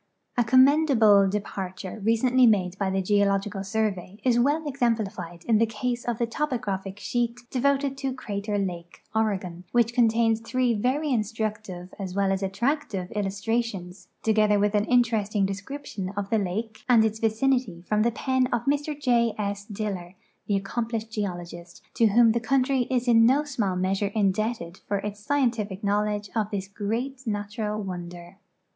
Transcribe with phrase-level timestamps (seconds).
[0.35, 6.05] A commendable departure recently made by the Geological Survey is well exemplified in the case
[6.05, 12.15] of the topographic sheet devoted to Crater lake, Oregon, which contains three very instructive as
[12.15, 17.83] well as attractive illustrations, together with an interesting description of the lake and its 212
[17.85, 19.35] GEOGRAPHIC LITERATURE 213 vicinity from the pen of Mr J.
[19.37, 19.65] S.
[19.65, 20.15] Diller,
[20.47, 25.19] the accomplished geologist to whom the country is in no small measure indebted for its
[25.19, 28.37] scientific knowledge of this great natural wonder.